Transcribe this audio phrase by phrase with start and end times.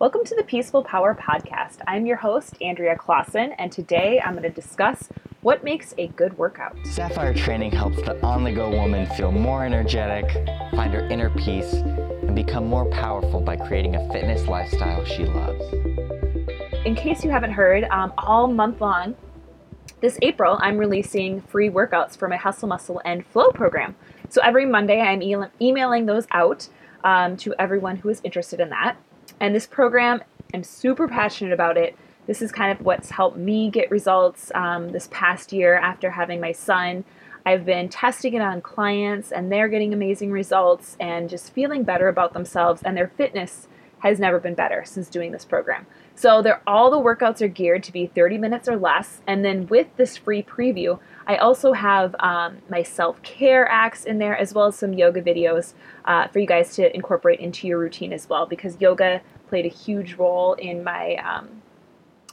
[0.00, 1.78] Welcome to the Peaceful Power Podcast.
[1.88, 5.08] I'm your host, Andrea Clausen, and today I'm going to discuss
[5.40, 6.76] what makes a good workout.
[6.84, 10.30] Sapphire training helps the on the go woman feel more energetic,
[10.70, 15.64] find her inner peace, and become more powerful by creating a fitness lifestyle she loves.
[16.84, 19.16] In case you haven't heard, um, all month long,
[20.00, 23.96] this April, I'm releasing free workouts for my Hustle, Muscle, and Flow program.
[24.28, 26.68] So every Monday, I'm e- emailing those out
[27.02, 28.96] um, to everyone who is interested in that.
[29.40, 30.22] And this program,
[30.54, 31.96] I'm super passionate about it.
[32.26, 36.40] This is kind of what's helped me get results um, this past year after having
[36.40, 37.04] my son.
[37.46, 42.08] I've been testing it on clients and they're getting amazing results and just feeling better
[42.08, 43.68] about themselves and their fitness
[44.00, 45.86] has never been better since doing this program.
[46.18, 49.22] So they're all the workouts are geared to be 30 minutes or less.
[49.28, 54.36] And then with this free preview, I also have um, my self-care acts in there
[54.36, 55.74] as well as some yoga videos
[56.06, 59.68] uh, for you guys to incorporate into your routine as well because yoga played a
[59.68, 61.62] huge role in my, um,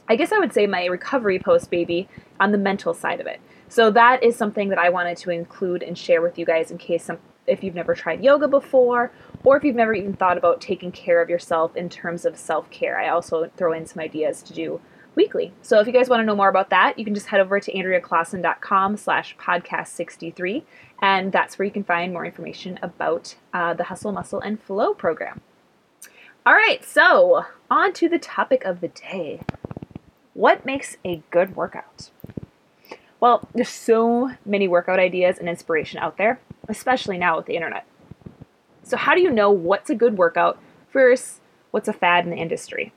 [0.08, 2.08] I guess I would say my recovery post baby
[2.40, 3.38] on the mental side of it.
[3.68, 6.78] So that is something that I wanted to include and share with you guys in
[6.78, 9.12] case some, if you've never tried yoga before
[9.44, 12.98] or if you've never even thought about taking care of yourself in terms of self-care.
[12.98, 14.80] I also throw in some ideas to do
[15.14, 15.52] weekly.
[15.62, 17.58] So if you guys want to know more about that, you can just head over
[17.58, 20.64] to andreaclausen.com slash podcast 63
[21.02, 24.94] and that's where you can find more information about uh, the Hustle, Muscle, and Flow
[24.94, 25.40] program.
[26.44, 29.40] All right, so on to the topic of the day.
[30.34, 32.10] What makes a good workout?
[33.18, 37.86] Well, there's so many workout ideas and inspiration out there, especially now with the internet.
[38.86, 40.60] So, how do you know what's a good workout
[40.92, 41.40] versus
[41.72, 42.92] what's a fad in the industry?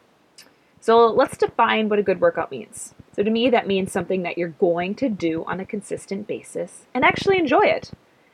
[0.80, 2.94] So, let's define what a good workout means.
[3.16, 6.86] So, to me, that means something that you're going to do on a consistent basis
[6.94, 7.90] and actually enjoy it.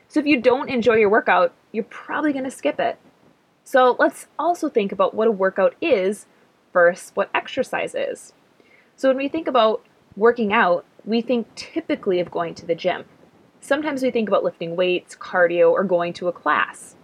[0.06, 2.98] So, if you don't enjoy your workout, you're probably going to skip it.
[3.64, 6.26] So, let's also think about what a workout is
[6.74, 8.34] versus what exercise is.
[8.96, 9.82] So, when we think about
[10.14, 13.06] working out, we think typically of going to the gym.
[13.62, 16.96] Sometimes we think about lifting weights, cardio, or going to a class.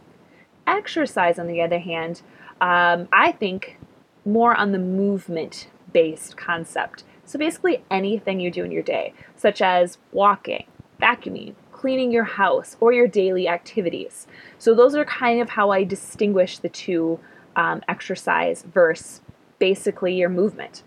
[0.66, 2.22] Exercise, on the other hand,
[2.60, 3.78] um, I think
[4.24, 7.04] more on the movement based concept.
[7.24, 10.64] So basically, anything you do in your day, such as walking,
[11.00, 14.26] vacuuming, cleaning your house, or your daily activities.
[14.58, 17.18] So those are kind of how I distinguish the two
[17.56, 19.20] um, exercise versus
[19.58, 20.82] basically your movement.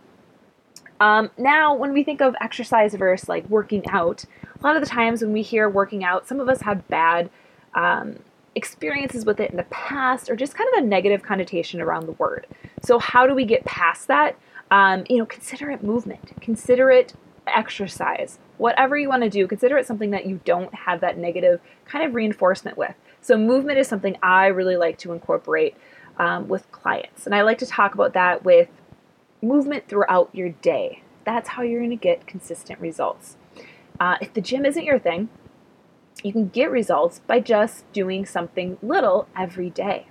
[1.00, 4.24] Um, now, when we think of exercise versus like working out,
[4.58, 7.30] a lot of the times when we hear working out, some of us have bad
[7.74, 8.20] um,
[8.56, 12.14] experiences with it in the past or just kind of a negative connotation around the
[12.14, 12.48] word.
[12.82, 14.38] So, how do we get past that?
[14.72, 17.14] Um, you know, consider it movement, consider it
[17.48, 21.62] exercise, whatever you want to do, consider it something that you don't have that negative
[21.86, 22.96] kind of reinforcement with.
[23.22, 25.76] So, movement is something I really like to incorporate
[26.18, 27.26] um, with clients.
[27.26, 28.70] And I like to talk about that with
[29.42, 31.04] movement throughout your day.
[31.26, 33.36] That's how you're going to get consistent results.
[34.00, 35.30] Uh, if the gym isn't your thing,
[36.26, 40.08] you can get results by just doing something little every day.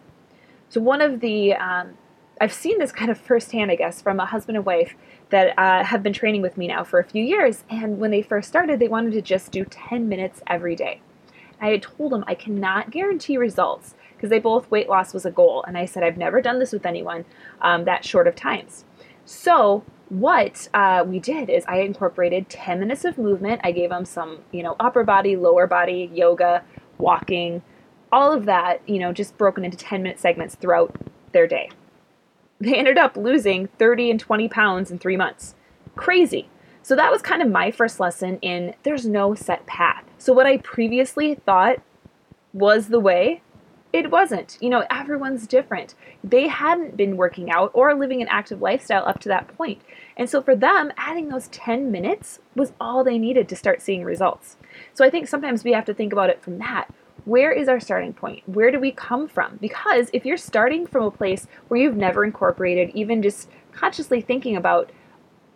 [0.69, 1.95] So, one of the, um,
[2.41, 4.95] I've seen this kind of firsthand, I guess, from a husband and wife
[5.31, 7.65] that uh, have been training with me now for a few years.
[7.69, 11.01] And when they first started, they wanted to just do 10 minutes every day.
[11.61, 15.33] I had told them I cannot guarantee results because they both weight loss was a
[15.33, 15.65] goal.
[15.67, 17.25] And I said, I've never done this with anyone
[17.61, 18.85] um, that short of times.
[19.25, 23.61] So, what uh, we did is I incorporated 10 minutes of movement.
[23.65, 26.63] I gave them some, you know, upper body, lower body, yoga,
[26.99, 27.63] walking,
[28.13, 30.95] all of that, you know, just broken into 10 minute segments throughout
[31.33, 31.71] their day.
[32.61, 35.55] They ended up losing 30 and 20 pounds in three months.
[35.97, 36.49] Crazy.
[36.83, 40.05] So that was kind of my first lesson in there's no set path.
[40.19, 41.79] So what I previously thought
[42.53, 43.43] was the way
[43.95, 44.59] it wasn't.
[44.61, 45.95] You know, everyone's different.
[46.25, 49.81] They hadn't been working out or living an active lifestyle up to that point.
[50.17, 54.03] And so for them, adding those 10 minutes was all they needed to start seeing
[54.03, 54.57] results.
[54.95, 56.89] So I think sometimes we have to think about it from that.
[57.25, 58.43] Where is our starting point?
[58.49, 59.59] Where do we come from?
[59.61, 64.57] Because if you're starting from a place where you've never incorporated, even just consciously thinking
[64.57, 64.91] about,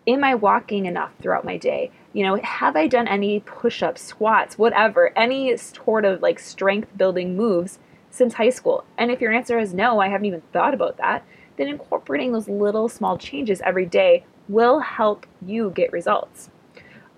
[0.07, 1.91] am I walking enough throughout my day?
[2.13, 6.97] You know, have I done any push ups, squats, whatever, any sort of like strength
[6.97, 7.81] building moves?
[8.11, 8.85] Since high school?
[8.97, 11.25] And if your answer is no, I haven't even thought about that,
[11.57, 16.51] then incorporating those little small changes every day will help you get results.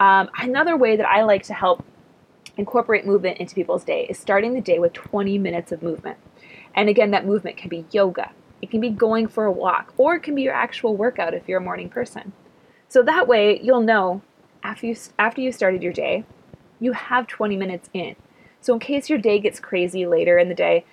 [0.00, 1.84] Um, another way that I like to help
[2.56, 6.18] incorporate movement into people's day is starting the day with 20 minutes of movement.
[6.74, 8.30] And again, that movement can be yoga,
[8.62, 11.48] it can be going for a walk, or it can be your actual workout if
[11.48, 12.32] you're a morning person.
[12.88, 14.22] So that way, you'll know
[14.62, 16.24] after you after you started your day,
[16.78, 18.16] you have 20 minutes in.
[18.60, 20.84] So, in case your day gets crazy later in the day,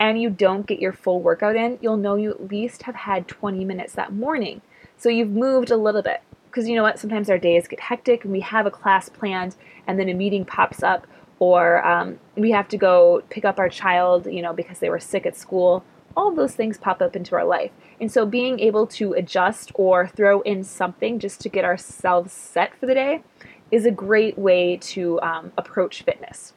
[0.00, 3.26] and you don't get your full workout in, you'll know you at least have had
[3.26, 4.60] 20 minutes that morning.
[4.96, 6.22] So you've moved a little bit.
[6.46, 6.98] Because you know what?
[6.98, 9.54] Sometimes our days get hectic and we have a class planned
[9.86, 11.06] and then a meeting pops up
[11.40, 14.98] or um, we have to go pick up our child, you know, because they were
[14.98, 15.84] sick at school.
[16.16, 17.70] All those things pop up into our life.
[18.00, 22.74] And so being able to adjust or throw in something just to get ourselves set
[22.78, 23.22] for the day
[23.70, 26.54] is a great way to um, approach fitness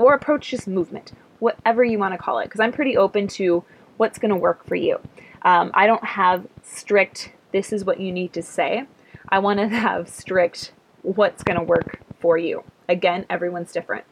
[0.00, 3.64] or approach just movement, whatever you want to call it, because I'm pretty open to
[3.96, 4.98] what's going to work for you.
[5.42, 8.86] Um, I don't have strict, this is what you need to say.
[9.28, 12.64] I want to have strict, what's going to work for you.
[12.88, 14.04] Again, everyone's different.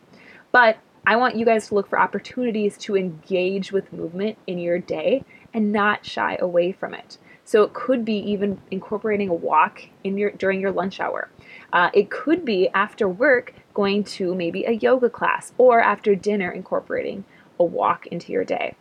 [0.53, 4.79] But I want you guys to look for opportunities to engage with movement in your
[4.79, 5.25] day
[5.55, 7.19] and not shy away from it.
[7.45, 11.31] So it could be even incorporating a walk in your during your lunch hour.
[11.73, 16.51] Uh, it could be after work going to maybe a yoga class or after dinner
[16.51, 17.25] incorporating
[17.61, 18.75] a walk into your day.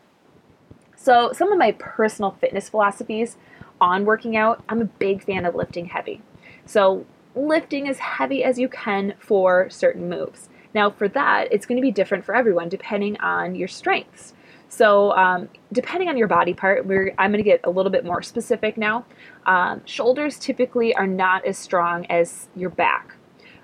[0.95, 3.37] So some of my personal fitness philosophies
[3.79, 6.23] on working out, I'm a big fan of lifting heavy.
[6.65, 7.05] So
[7.35, 10.49] lifting as heavy as you can for certain moves.
[10.73, 14.33] Now, for that, it's going to be different for everyone depending on your strengths.
[14.67, 18.23] So, um, depending on your body part, I'm going to get a little bit more
[18.23, 19.05] specific now.
[19.45, 23.16] Um, shoulders typically are not as strong as your back.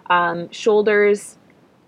[0.09, 1.37] Um, shoulders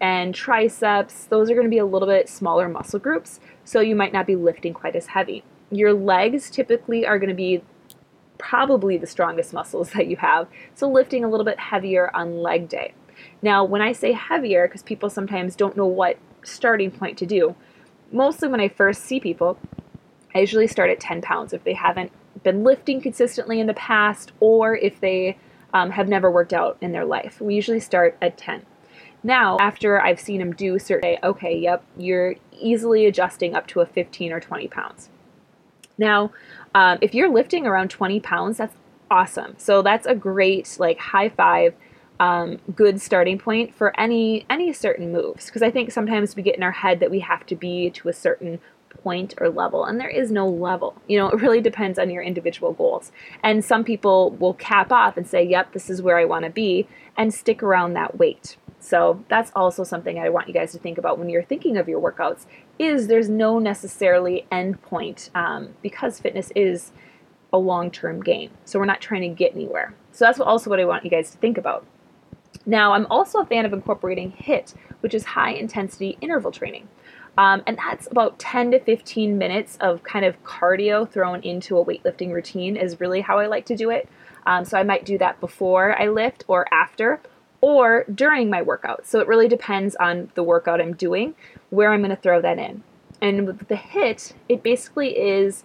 [0.02, 3.96] and triceps, those are going to be a little bit smaller muscle groups, so you
[3.96, 5.44] might not be lifting quite as heavy.
[5.72, 7.64] Your legs typically are going to be
[8.38, 12.70] probably the strongest muscles that you have, so lifting a little bit heavier on leg
[12.70, 12.94] day.
[13.42, 17.56] Now, when I say heavier, because people sometimes don't know what starting point to do,
[18.12, 19.58] mostly when I first see people,
[20.34, 22.12] I usually start at 10 pounds if they haven't
[22.44, 25.38] been lifting consistently in the past or if they
[25.76, 27.42] um, have never worked out in their life.
[27.42, 28.66] We usually start at 10.
[29.24, 33.86] Now, after I've seen them do certain, okay, yep, you're easily adjusting up to a
[33.86, 35.10] 15 or 20 pounds.
[35.98, 36.32] Now,
[36.74, 38.76] um, if you're lifting around 20 pounds, that's
[39.12, 39.56] awesome.
[39.58, 41.74] So that's a great like high five
[42.22, 46.56] um, good starting point for any any certain moves because I think sometimes we get
[46.56, 48.62] in our head that we have to be to a certain
[49.04, 50.96] point or level and there is no level.
[51.08, 53.12] You know it really depends on your individual goals.
[53.44, 56.52] And some people will cap off and say yep this is where I want to
[56.52, 56.88] be
[57.18, 58.58] and stick around that weight.
[58.80, 61.90] So that's also something I want you guys to think about when you're thinking of
[61.90, 62.46] your workouts
[62.78, 66.92] is there's no necessarily end point um, because fitness is
[67.52, 68.52] a long-term game.
[68.66, 69.96] So we're not trying to get anywhere.
[70.12, 71.86] So that's also what I want you guys to think about.
[72.66, 76.88] Now, I'm also a fan of incorporating HIIT, which is high intensity interval training.
[77.38, 81.86] Um, and that's about 10 to 15 minutes of kind of cardio thrown into a
[81.86, 84.08] weightlifting routine, is really how I like to do it.
[84.46, 87.20] Um, so I might do that before I lift or after
[87.62, 89.08] or during my workout.
[89.08, 91.36] So it really depends on the workout I'm doing,
[91.72, 92.84] where I'm going to throw that in.
[93.22, 95.64] And with the HIIT, it basically is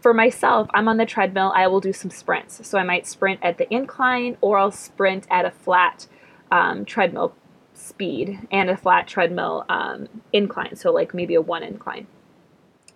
[0.00, 2.66] for myself, I'm on the treadmill, I will do some sprints.
[2.66, 6.06] So I might sprint at the incline or I'll sprint at a flat
[6.50, 7.34] um, treadmill
[7.80, 12.06] speed and a flat treadmill um, incline, so like maybe a one incline.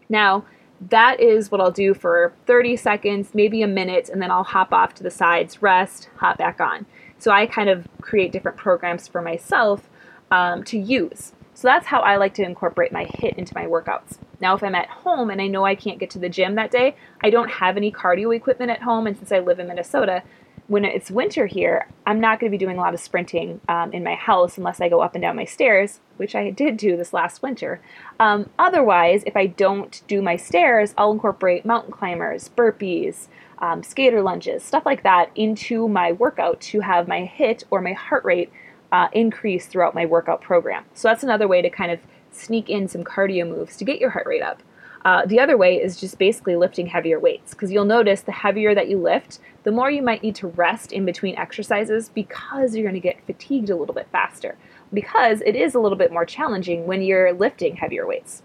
[0.08, 0.44] Now,
[0.80, 4.72] that is what I'll do for 30 seconds, maybe a minute, and then I'll hop
[4.72, 6.86] off to the sides, rest, hop back on.
[7.18, 9.88] So I kind of create different programs for myself
[10.30, 11.32] um, to use.
[11.54, 14.18] So that's how I like to incorporate my HIIT into my workouts.
[14.40, 16.72] Now, if I'm at home and I know I can't get to the gym that
[16.72, 20.22] day, I don't have any cardio equipment at home, and since I live in Minnesota,
[20.66, 23.92] when it's winter here, I'm not going to be doing a lot of sprinting um,
[23.92, 26.96] in my house unless I go up and down my stairs, which I did do
[26.96, 27.80] this last winter.
[28.18, 33.28] Um, otherwise, if I don't do my stairs, I'll incorporate mountain climbers, burpees,
[33.58, 37.92] um, skater lunges, stuff like that into my workout to have my HIIT or my
[37.92, 38.50] heart rate
[38.90, 40.84] uh, increase throughout my workout program.
[40.94, 44.10] So that's another way to kind of sneak in some cardio moves to get your
[44.10, 44.62] heart rate up.
[45.04, 48.74] Uh, the other way is just basically lifting heavier weights because you'll notice the heavier
[48.74, 52.84] that you lift, the more you might need to rest in between exercises because you're
[52.84, 54.56] going to get fatigued a little bit faster.
[54.92, 58.42] Because it is a little bit more challenging when you're lifting heavier weights.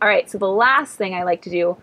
[0.00, 1.76] All right, so the last thing I like to do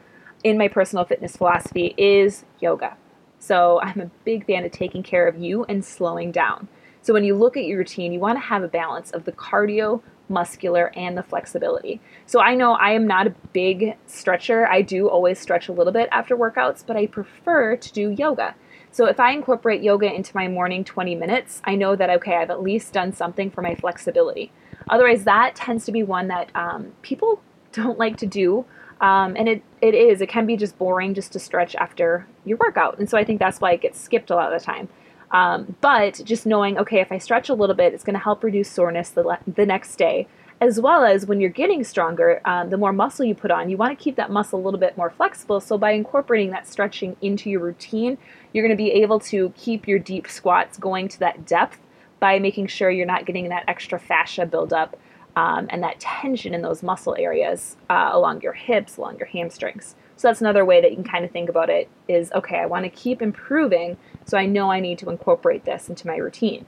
[0.43, 2.97] in my personal fitness philosophy is yoga.
[3.37, 6.67] So I'm a big fan of taking care of you and slowing down.
[7.01, 9.31] So when you look at your routine, you want to have a balance of the
[9.31, 11.99] cardio muscular, and the flexibility.
[12.25, 14.67] So I know I am not a big stretcher.
[14.67, 18.55] I do always stretch a little bit after workouts, but I prefer to do yoga.
[18.91, 22.49] So if I incorporate yoga into my morning 20 minutes, I know that, okay, I've
[22.49, 24.51] at least done something for my flexibility.
[24.89, 28.65] Otherwise, that tends to be one that um, people don't like to do.
[29.01, 32.57] Um, and it, it is, it can be just boring just to stretch after your
[32.57, 32.99] workout.
[32.99, 34.89] And so I think that's why it gets skipped a lot of the time.
[35.31, 38.43] Um, but just knowing, okay, if I stretch a little bit, it's going to help
[38.43, 40.27] reduce soreness the, le- the next day.
[40.61, 43.77] as well as when you're getting stronger, um, the more muscle you put on, you
[43.77, 45.59] want to keep that muscle a little bit more flexible.
[45.61, 48.17] So by incorporating that stretching into your routine,
[48.51, 51.79] you're going to be able to keep your deep squats going to that depth
[52.19, 54.99] by making sure you're not getting that extra fascia buildup
[55.37, 59.95] um, and that tension in those muscle areas uh, along your hips, along your hamstrings.
[60.17, 62.65] So that's another way that you can kind of think about it is okay, I
[62.65, 63.95] want to keep improving,
[64.29, 66.65] so I know I need to incorporate this into my routine.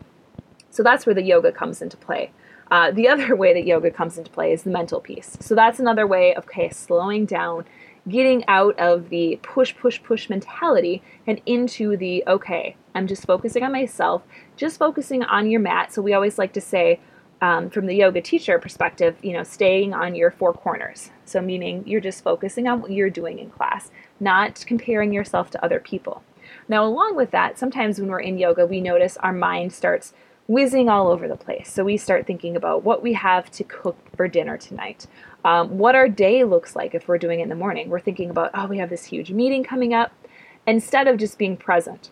[0.72, 2.32] So that's where the yoga comes into play.
[2.72, 5.38] Uh, the other way that yoga comes into play is the mental piece.
[5.42, 7.66] So that's another way of okay, slowing down,
[8.10, 13.62] getting out of the push, push, push mentality and into the okay, I'm just focusing
[13.64, 14.24] on myself,
[14.58, 15.94] just focusing on your mat.
[15.94, 17.00] So we always like to say,
[17.42, 21.10] um, from the yoga teacher perspective, you know, staying on your four corners.
[21.26, 23.90] So, meaning you're just focusing on what you're doing in class,
[24.20, 26.24] not comparing yourself to other people.
[26.72, 30.14] Now, along with that, sometimes when we're in yoga, we notice our mind starts
[30.48, 31.70] whizzing all over the place.
[31.70, 35.06] So we start thinking about what we have to cook for dinner tonight,
[35.44, 37.90] um, what our day looks like if we're doing it in the morning.
[37.90, 40.14] We're thinking about, oh, we have this huge meeting coming up,
[40.66, 42.10] instead of just being present.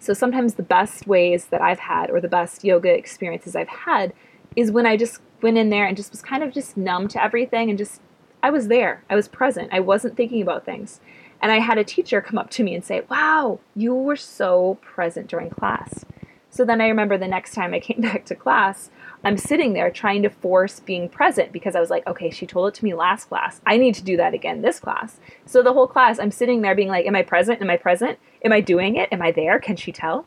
[0.00, 4.12] So sometimes the best ways that I've had, or the best yoga experiences I've had,
[4.56, 7.22] is when I just went in there and just was kind of just numb to
[7.22, 8.00] everything and just,
[8.42, 9.04] I was there.
[9.08, 9.68] I was present.
[9.72, 11.00] I wasn't thinking about things.
[11.40, 14.78] And I had a teacher come up to me and say, Wow, you were so
[14.82, 16.04] present during class.
[16.50, 18.90] So then I remember the next time I came back to class,
[19.24, 22.68] I'm sitting there trying to force being present because I was like, okay, she told
[22.68, 23.60] it to me last class.
[23.66, 25.18] I need to do that again this class.
[25.44, 27.60] So the whole class, I'm sitting there being like, am I present?
[27.60, 28.18] Am I present?
[28.44, 29.08] Am I doing it?
[29.12, 29.58] Am I there?
[29.58, 30.24] Can she tell?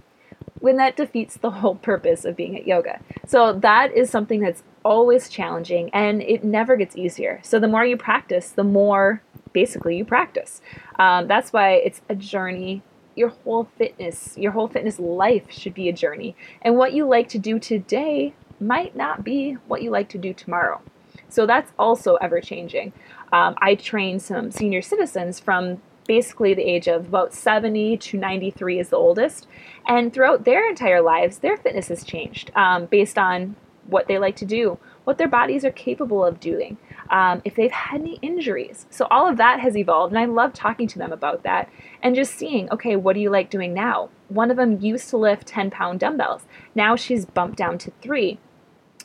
[0.59, 2.99] When that defeats the whole purpose of being at yoga.
[3.25, 7.39] So that is something that's always challenging and it never gets easier.
[7.43, 9.21] So the more you practice, the more
[9.53, 10.61] basically you practice.
[10.99, 12.81] Um, that's why it's a journey
[13.15, 16.35] your whole fitness, your whole fitness life should be a journey.
[16.61, 20.33] And what you like to do today might not be what you like to do
[20.33, 20.81] tomorrow.
[21.29, 22.93] So that's also ever changing.
[23.31, 28.79] Um, I train some senior citizens from basically the age of about 70 to 93
[28.79, 29.47] is the oldest.
[29.87, 33.55] And throughout their entire lives, their fitness has changed um, based on
[33.87, 36.77] what they like to do, what their bodies are capable of doing
[37.11, 38.87] um, if they've had any injuries.
[38.89, 41.69] So all of that has evolved, and I love talking to them about that
[42.01, 44.09] and just seeing, okay, what do you like doing now?
[44.29, 46.45] One of them used to lift 10 pound dumbbells.
[46.73, 48.39] Now she's bumped down to three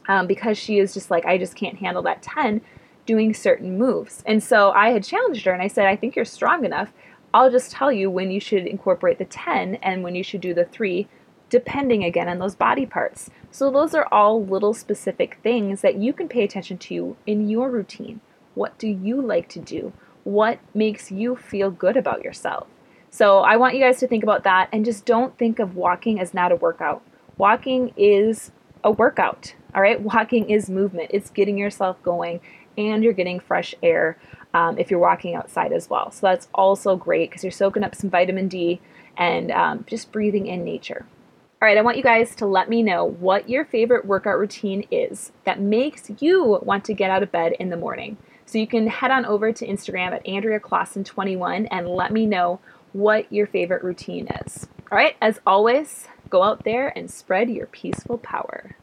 [0.08, 2.60] um, because she is just like, I just can't handle that 10
[3.06, 4.22] doing certain moves.
[4.24, 6.92] And so I had challenged her and I said, I think you're strong enough.
[7.34, 10.54] I'll just tell you when you should incorporate the 10 and when you should do
[10.54, 11.08] the three
[11.48, 13.30] depending again on those body parts.
[13.50, 17.70] So, those are all little specific things that you can pay attention to in your
[17.70, 18.20] routine.
[18.54, 19.92] What do you like to do?
[20.24, 22.66] What makes you feel good about yourself?
[23.10, 26.20] So, I want you guys to think about that and just don't think of walking
[26.20, 27.02] as not a workout.
[27.38, 28.50] Walking is
[28.82, 30.00] a workout, all right?
[30.14, 32.40] Walking is movement, it's getting yourself going
[32.76, 34.18] and you're getting fresh air
[34.52, 36.10] um, if you're walking outside as well.
[36.10, 38.80] So, that's also great because you're soaking up some vitamin D
[39.16, 41.06] and um, just breathing in nature.
[41.66, 44.86] All right, I want you guys to let me know what your favorite workout routine
[44.92, 48.18] is that makes you want to get out of bed in the morning.
[48.44, 52.60] So you can head on over to Instagram at Andrea Clausen21 and let me know
[52.92, 54.68] what your favorite routine is.
[54.92, 58.76] All right, as always, go out there and spread your peaceful power.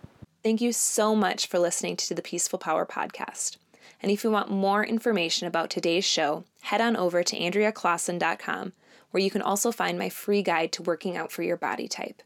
[0.43, 3.55] Thank you so much for listening to the Peaceful Power podcast.
[4.01, 8.73] And if you want more information about today's show, head on over to AndreaClausen.com,
[9.11, 12.21] where you can also find my free guide to working out for your body type.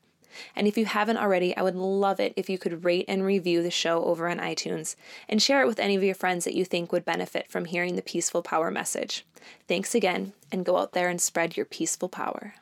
[0.56, 3.64] And if you haven't already, I would love it if you could rate and review
[3.64, 4.96] the show over on iTunes
[5.28, 7.96] and share it with any of your friends that you think would benefit from hearing
[7.96, 9.26] the peaceful power message.
[9.68, 12.56] Thanks again, and go out there and spread your peaceful power.